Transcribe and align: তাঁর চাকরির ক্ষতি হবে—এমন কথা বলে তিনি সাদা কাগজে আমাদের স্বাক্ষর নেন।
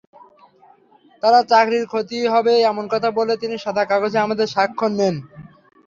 তাঁর 1.23 1.35
চাকরির 1.51 1.85
ক্ষতি 1.87 2.19
হবে—এমন 2.33 2.85
কথা 2.93 3.09
বলে 3.17 3.33
তিনি 3.37 3.55
সাদা 3.57 3.83
কাগজে 3.91 4.17
আমাদের 4.21 4.47
স্বাক্ষর 4.53 4.91
নেন। 4.99 5.15